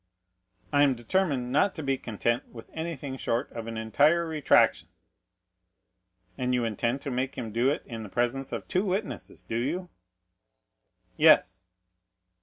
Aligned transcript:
'""I 0.73 0.81
am 0.81 0.95
determined 0.95 1.51
not 1.51 1.75
to 1.75 1.83
be 1.83 1.95
content 1.95 2.47
with 2.47 2.71
anything 2.73 3.17
short 3.17 3.51
of 3.51 3.67
an 3.67 3.77
entire 3.77 4.25
retractation." 4.27 4.87
"And 6.39 6.55
you 6.55 6.65
intend 6.65 7.01
to 7.03 7.11
make 7.11 7.37
him 7.37 7.51
do 7.51 7.69
it 7.69 7.83
in 7.85 8.01
the 8.01 8.09
presence 8.09 8.51
of 8.51 8.67
two 8.67 8.83
witnesses, 8.83 9.43
do 9.43 9.57
you?" 9.57 9.89
"Yes." 11.17 11.67